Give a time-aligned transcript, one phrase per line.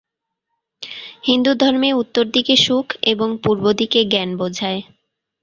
[1.27, 4.81] হিন্দু ধর্মে উত্তর দিকে সুখ এবং পূর্ব দিকে জ্ঞান বোঝায়।